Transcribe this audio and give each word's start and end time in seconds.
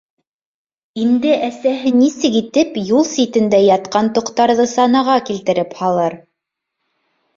«Инде 1.01 1.33
әсәһе 1.47 1.91
нисек 1.97 2.39
итеп 2.41 2.79
юл 2.93 3.05
ситендә 3.11 3.61
ятҡан 3.67 4.11
тоҡтарҙы 4.19 4.67
санаға 4.75 5.19
килтереп 5.29 5.77
һалыр?» 5.83 6.17